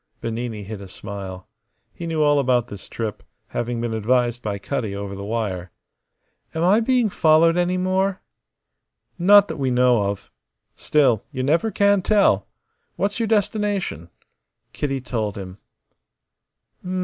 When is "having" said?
3.49-3.79